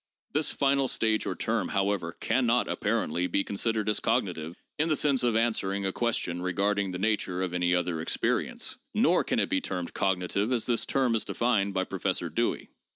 [0.33, 4.89] This final stage or term, however, can not, apparently, be con sidered as cognitive in
[4.89, 9.37] the sense of answering a question regarding the nature of any other experience, nor can
[9.39, 12.69] it be termed cognitive as this term is defined by Professor Dewey.